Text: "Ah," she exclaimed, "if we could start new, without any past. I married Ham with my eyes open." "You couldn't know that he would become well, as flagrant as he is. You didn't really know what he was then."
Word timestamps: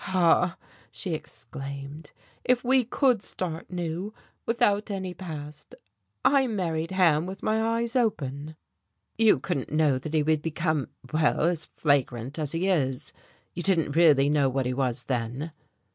"Ah," 0.07 0.57
she 0.91 1.13
exclaimed, 1.13 2.11
"if 2.43 2.63
we 2.63 2.83
could 2.83 3.21
start 3.21 3.69
new, 3.69 4.15
without 4.47 4.89
any 4.89 5.13
past. 5.13 5.75
I 6.25 6.47
married 6.47 6.89
Ham 6.89 7.27
with 7.27 7.43
my 7.43 7.61
eyes 7.61 7.95
open." 7.95 8.55
"You 9.19 9.39
couldn't 9.39 9.71
know 9.71 9.99
that 9.99 10.15
he 10.15 10.23
would 10.23 10.41
become 10.41 10.87
well, 11.13 11.41
as 11.41 11.65
flagrant 11.65 12.39
as 12.39 12.53
he 12.53 12.67
is. 12.67 13.13
You 13.53 13.61
didn't 13.61 13.95
really 13.95 14.27
know 14.27 14.49
what 14.49 14.65
he 14.65 14.73
was 14.73 15.03
then." 15.03 15.51